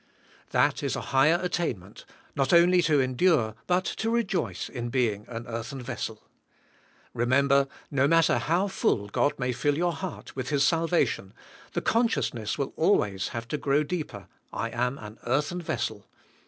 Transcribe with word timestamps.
That 0.49 0.81
is 0.81 0.95
a 0.95 0.99
higher 1.13 1.39
attainment, 1.43 2.05
not 2.35 2.51
only 2.53 2.81
to 2.81 2.99
endure 2.99 3.53
but 3.67 3.85
to 3.85 4.09
rejoice 4.09 4.67
in 4.67 4.89
being 4.89 5.27
an 5.29 5.45
earthen 5.45 5.79
vessel. 5.79 6.23
Remember, 7.13 7.67
no 7.91 8.07
matter 8.07 8.39
how 8.39 8.67
full 8.67 9.09
God 9.09 9.33
may 9.37 9.51
fill 9.53 9.77
your 9.77 9.93
heart 9.93 10.35
with 10.35 10.49
His 10.49 10.65
salvation, 10.65 11.35
the 11.73 11.81
consciousness 11.81 12.57
will 12.57 12.73
always 12.77 13.27
have 13.27 13.47
to 13.49 13.59
grow 13.59 13.83
deeper. 13.83 14.27
THK 14.51 14.71
HKAVKNi^Y 14.71 14.71
Treasure;. 14.71 14.77
169 14.79 14.81
I 14.81 14.87
am 14.87 14.97
an 14.97 15.19
earthen 15.27 15.61
vessel. 15.61 16.07